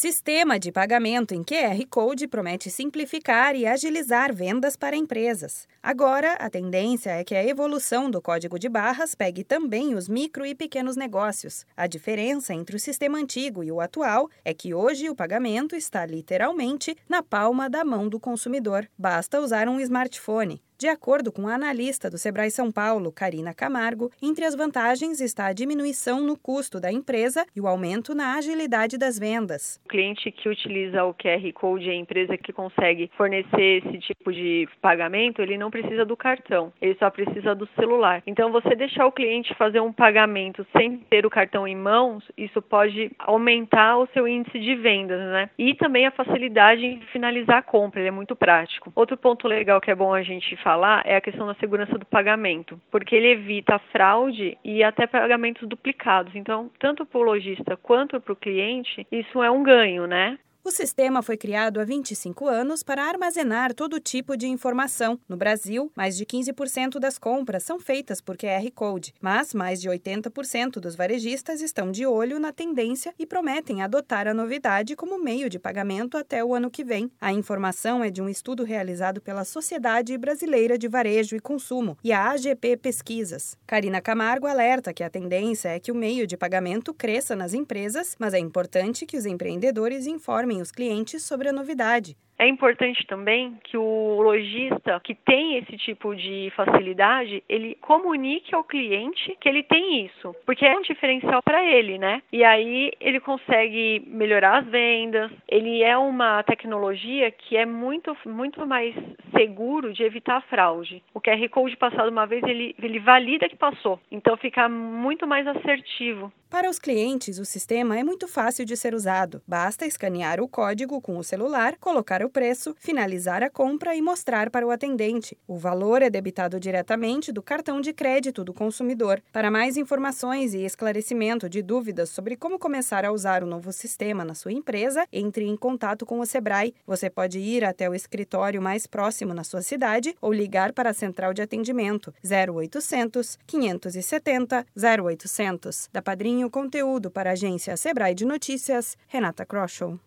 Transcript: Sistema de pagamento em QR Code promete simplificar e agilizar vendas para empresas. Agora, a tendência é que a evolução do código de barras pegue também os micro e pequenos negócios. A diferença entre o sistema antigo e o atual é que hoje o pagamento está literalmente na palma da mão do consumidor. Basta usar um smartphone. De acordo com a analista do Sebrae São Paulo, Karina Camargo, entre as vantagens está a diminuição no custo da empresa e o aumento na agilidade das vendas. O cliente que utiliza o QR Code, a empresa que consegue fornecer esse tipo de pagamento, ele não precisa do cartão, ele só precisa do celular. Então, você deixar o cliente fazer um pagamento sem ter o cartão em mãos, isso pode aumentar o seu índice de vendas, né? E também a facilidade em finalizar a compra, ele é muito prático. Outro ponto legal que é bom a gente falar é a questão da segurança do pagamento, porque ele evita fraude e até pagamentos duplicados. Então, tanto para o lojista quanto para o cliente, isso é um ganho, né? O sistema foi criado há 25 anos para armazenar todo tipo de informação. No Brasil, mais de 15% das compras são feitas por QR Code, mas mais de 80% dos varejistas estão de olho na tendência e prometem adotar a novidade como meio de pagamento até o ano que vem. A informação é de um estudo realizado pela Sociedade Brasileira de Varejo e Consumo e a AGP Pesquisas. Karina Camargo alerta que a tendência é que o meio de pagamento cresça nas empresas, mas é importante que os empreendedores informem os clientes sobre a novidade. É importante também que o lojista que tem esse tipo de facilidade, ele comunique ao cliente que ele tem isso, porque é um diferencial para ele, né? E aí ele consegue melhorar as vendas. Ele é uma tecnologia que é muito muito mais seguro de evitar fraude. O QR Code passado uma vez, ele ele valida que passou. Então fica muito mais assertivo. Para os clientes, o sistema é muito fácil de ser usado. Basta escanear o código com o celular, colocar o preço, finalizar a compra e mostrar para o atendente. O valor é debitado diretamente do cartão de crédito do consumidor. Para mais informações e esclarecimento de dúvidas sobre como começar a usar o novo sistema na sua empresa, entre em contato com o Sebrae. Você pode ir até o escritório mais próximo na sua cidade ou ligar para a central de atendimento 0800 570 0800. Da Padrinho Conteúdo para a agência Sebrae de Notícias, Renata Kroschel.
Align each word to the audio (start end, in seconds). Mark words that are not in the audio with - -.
Sistema 0.00 0.60
de 0.60 0.70
pagamento 0.70 1.34
em 1.34 1.42
QR 1.42 1.84
Code 1.90 2.28
promete 2.28 2.70
simplificar 2.70 3.56
e 3.56 3.66
agilizar 3.66 4.32
vendas 4.32 4.76
para 4.76 4.94
empresas. 4.94 5.66
Agora, 5.82 6.34
a 6.34 6.48
tendência 6.48 7.10
é 7.10 7.24
que 7.24 7.34
a 7.34 7.44
evolução 7.44 8.08
do 8.08 8.22
código 8.22 8.60
de 8.60 8.68
barras 8.68 9.16
pegue 9.16 9.42
também 9.42 9.96
os 9.96 10.08
micro 10.08 10.46
e 10.46 10.54
pequenos 10.54 10.94
negócios. 10.94 11.66
A 11.76 11.88
diferença 11.88 12.54
entre 12.54 12.76
o 12.76 12.78
sistema 12.78 13.18
antigo 13.18 13.64
e 13.64 13.72
o 13.72 13.80
atual 13.80 14.30
é 14.44 14.54
que 14.54 14.72
hoje 14.72 15.10
o 15.10 15.16
pagamento 15.16 15.74
está 15.74 16.06
literalmente 16.06 16.96
na 17.08 17.20
palma 17.20 17.68
da 17.68 17.84
mão 17.84 18.08
do 18.08 18.20
consumidor. 18.20 18.88
Basta 18.96 19.40
usar 19.40 19.68
um 19.68 19.80
smartphone. 19.80 20.62
De 20.80 20.86
acordo 20.86 21.32
com 21.32 21.48
a 21.48 21.56
analista 21.56 22.08
do 22.08 22.16
Sebrae 22.16 22.52
São 22.52 22.70
Paulo, 22.70 23.10
Karina 23.10 23.52
Camargo, 23.52 24.12
entre 24.22 24.44
as 24.44 24.54
vantagens 24.54 25.20
está 25.20 25.46
a 25.46 25.52
diminuição 25.52 26.20
no 26.20 26.38
custo 26.38 26.80
da 26.80 26.92
empresa 26.92 27.44
e 27.56 27.60
o 27.60 27.66
aumento 27.66 28.14
na 28.14 28.36
agilidade 28.36 28.96
das 28.96 29.18
vendas. 29.18 29.80
O 29.84 29.88
cliente 29.88 30.30
que 30.30 30.48
utiliza 30.48 31.02
o 31.02 31.12
QR 31.12 31.52
Code, 31.52 31.90
a 31.90 31.94
empresa 31.96 32.36
que 32.36 32.52
consegue 32.52 33.10
fornecer 33.16 33.82
esse 33.84 33.98
tipo 33.98 34.32
de 34.32 34.68
pagamento, 34.80 35.42
ele 35.42 35.58
não 35.58 35.68
precisa 35.68 36.04
do 36.04 36.16
cartão, 36.16 36.72
ele 36.80 36.94
só 36.94 37.10
precisa 37.10 37.56
do 37.56 37.68
celular. 37.74 38.22
Então, 38.24 38.52
você 38.52 38.76
deixar 38.76 39.04
o 39.04 39.10
cliente 39.10 39.56
fazer 39.56 39.80
um 39.80 39.92
pagamento 39.92 40.64
sem 40.76 40.98
ter 41.10 41.26
o 41.26 41.30
cartão 41.30 41.66
em 41.66 41.74
mãos, 41.74 42.22
isso 42.36 42.62
pode 42.62 43.10
aumentar 43.18 43.98
o 43.98 44.06
seu 44.14 44.28
índice 44.28 44.60
de 44.60 44.76
vendas, 44.76 45.18
né? 45.18 45.50
E 45.58 45.74
também 45.74 46.06
a 46.06 46.12
facilidade 46.12 46.86
em 46.86 47.00
finalizar 47.12 47.56
a 47.56 47.62
compra, 47.62 47.98
ele 47.98 48.10
é 48.10 48.12
muito 48.12 48.36
prático. 48.36 48.92
Outro 48.94 49.16
ponto 49.16 49.48
legal 49.48 49.80
que 49.80 49.90
é 49.90 49.94
bom 49.96 50.14
a 50.14 50.22
gente 50.22 50.54
falar 50.67 50.67
é 51.04 51.16
a 51.16 51.20
questão 51.20 51.46
da 51.46 51.54
segurança 51.54 51.96
do 51.96 52.04
pagamento, 52.04 52.80
porque 52.90 53.14
ele 53.14 53.28
evita 53.28 53.78
fraude 53.90 54.56
e 54.64 54.82
até 54.82 55.06
pagamentos 55.06 55.66
duplicados. 55.68 56.34
Então, 56.34 56.70
tanto 56.78 57.06
para 57.06 57.18
o 57.18 57.22
lojista 57.22 57.76
quanto 57.76 58.20
para 58.20 58.32
o 58.32 58.36
cliente, 58.36 59.06
isso 59.10 59.42
é 59.42 59.50
um 59.50 59.62
ganho, 59.62 60.06
né? 60.06 60.38
O 60.68 60.70
sistema 60.70 61.22
foi 61.22 61.38
criado 61.38 61.80
há 61.80 61.84
25 61.84 62.46
anos 62.46 62.82
para 62.82 63.02
armazenar 63.02 63.72
todo 63.72 63.98
tipo 63.98 64.36
de 64.36 64.46
informação. 64.46 65.18
No 65.26 65.34
Brasil, 65.34 65.90
mais 65.96 66.14
de 66.14 66.26
15% 66.26 66.98
das 66.98 67.16
compras 67.16 67.62
são 67.62 67.80
feitas 67.80 68.20
por 68.20 68.36
QR 68.36 68.70
Code, 68.74 69.14
mas 69.18 69.54
mais 69.54 69.80
de 69.80 69.88
80% 69.88 70.72
dos 70.72 70.94
varejistas 70.94 71.62
estão 71.62 71.90
de 71.90 72.04
olho 72.04 72.38
na 72.38 72.52
tendência 72.52 73.14
e 73.18 73.24
prometem 73.24 73.80
adotar 73.80 74.28
a 74.28 74.34
novidade 74.34 74.94
como 74.94 75.18
meio 75.18 75.48
de 75.48 75.58
pagamento 75.58 76.18
até 76.18 76.44
o 76.44 76.54
ano 76.54 76.70
que 76.70 76.84
vem. 76.84 77.10
A 77.18 77.32
informação 77.32 78.04
é 78.04 78.10
de 78.10 78.20
um 78.20 78.28
estudo 78.28 78.62
realizado 78.62 79.22
pela 79.22 79.46
Sociedade 79.46 80.18
Brasileira 80.18 80.76
de 80.76 80.86
Varejo 80.86 81.34
e 81.34 81.40
Consumo 81.40 81.96
e 82.04 82.12
a 82.12 82.32
AGP 82.32 82.76
Pesquisas. 82.76 83.56
Karina 83.66 84.02
Camargo 84.02 84.46
alerta 84.46 84.92
que 84.92 85.02
a 85.02 85.08
tendência 85.08 85.70
é 85.70 85.80
que 85.80 85.90
o 85.90 85.94
meio 85.94 86.26
de 86.26 86.36
pagamento 86.36 86.92
cresça 86.92 87.34
nas 87.34 87.54
empresas, 87.54 88.14
mas 88.18 88.34
é 88.34 88.38
importante 88.38 89.06
que 89.06 89.16
os 89.16 89.24
empreendedores 89.24 90.06
informem 90.06 90.57
os 90.60 90.70
clientes 90.70 91.22
sobre 91.22 91.48
a 91.48 91.52
novidade. 91.52 92.16
É 92.38 92.46
importante 92.46 93.04
também 93.06 93.58
que 93.64 93.76
o 93.76 94.22
lojista 94.22 95.00
que 95.02 95.14
tem 95.14 95.58
esse 95.58 95.76
tipo 95.76 96.14
de 96.14 96.52
facilidade, 96.54 97.42
ele 97.48 97.76
comunique 97.80 98.54
ao 98.54 98.62
cliente 98.62 99.36
que 99.40 99.48
ele 99.48 99.62
tem 99.64 100.06
isso, 100.06 100.34
porque 100.46 100.64
é 100.64 100.76
um 100.76 100.82
diferencial 100.82 101.42
para 101.42 101.64
ele, 101.64 101.98
né? 101.98 102.22
E 102.32 102.44
aí 102.44 102.92
ele 103.00 103.18
consegue 103.18 104.04
melhorar 104.06 104.58
as 104.58 104.66
vendas. 104.66 105.32
Ele 105.48 105.82
é 105.82 105.96
uma 105.98 106.42
tecnologia 106.44 107.30
que 107.30 107.56
é 107.56 107.66
muito 107.66 108.16
muito 108.24 108.64
mais 108.66 108.94
seguro 109.36 109.92
de 109.92 110.02
evitar 110.04 110.40
fraude. 110.42 111.02
O 111.12 111.20
QR 111.20 111.48
Code 111.50 111.76
passado 111.76 112.08
uma 112.08 112.26
vez, 112.26 112.42
ele 112.44 112.74
ele 112.80 113.00
valida 113.00 113.48
que 113.48 113.56
passou. 113.56 113.98
Então 114.10 114.36
fica 114.36 114.68
muito 114.68 115.26
mais 115.26 115.46
assertivo. 115.46 116.32
Para 116.50 116.70
os 116.70 116.78
clientes, 116.78 117.38
o 117.38 117.44
sistema 117.44 117.98
é 117.98 118.02
muito 118.02 118.26
fácil 118.26 118.64
de 118.64 118.74
ser 118.74 118.94
usado. 118.94 119.42
Basta 119.46 119.84
escanear 119.84 120.40
o 120.40 120.48
código 120.48 120.98
com 120.98 121.18
o 121.18 121.22
celular, 121.22 121.76
colocar 121.78 122.22
o 122.28 122.30
preço, 122.30 122.76
finalizar 122.78 123.42
a 123.42 123.48
compra 123.48 123.96
e 123.96 124.02
mostrar 124.02 124.50
para 124.50 124.66
o 124.66 124.70
atendente. 124.70 125.36
O 125.46 125.56
valor 125.56 126.02
é 126.02 126.10
debitado 126.10 126.60
diretamente 126.60 127.32
do 127.32 127.42
cartão 127.42 127.80
de 127.80 127.92
crédito 127.92 128.44
do 128.44 128.52
consumidor. 128.52 129.22
Para 129.32 129.50
mais 129.50 129.78
informações 129.78 130.52
e 130.52 130.62
esclarecimento 130.64 131.48
de 131.48 131.62
dúvidas 131.62 132.10
sobre 132.10 132.36
como 132.36 132.58
começar 132.58 133.04
a 133.04 133.10
usar 133.10 133.42
o 133.42 133.46
novo 133.46 133.72
sistema 133.72 134.24
na 134.24 134.34
sua 134.34 134.52
empresa, 134.52 135.06
entre 135.10 135.46
em 135.46 135.56
contato 135.56 136.04
com 136.04 136.20
o 136.20 136.26
Sebrae. 136.26 136.74
Você 136.86 137.08
pode 137.08 137.38
ir 137.38 137.64
até 137.64 137.88
o 137.88 137.94
escritório 137.94 138.60
mais 138.60 138.86
próximo 138.86 139.32
na 139.32 139.42
sua 139.42 139.62
cidade 139.62 140.14
ou 140.20 140.32
ligar 140.32 140.74
para 140.74 140.90
a 140.90 140.94
central 140.94 141.32
de 141.32 141.40
atendimento 141.40 142.12
0800 142.22 143.38
570 143.46 144.66
0800. 144.76 145.88
Da 145.90 146.02
Padrinho 146.02 146.50
Conteúdo 146.50 147.10
para 147.10 147.30
a 147.30 147.32
agência 147.32 147.76
Sebrae 147.76 148.14
de 148.14 148.26
Notícias, 148.26 148.98
Renata 149.08 149.46
Kroschel. 149.46 149.98